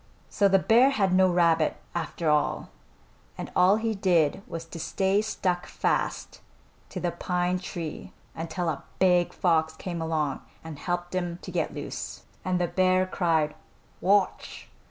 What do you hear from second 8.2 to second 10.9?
until a big fox came along and